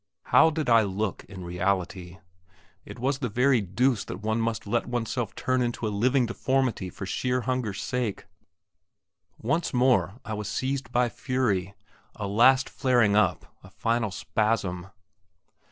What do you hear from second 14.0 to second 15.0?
spasm.